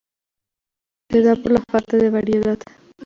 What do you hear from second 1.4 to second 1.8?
la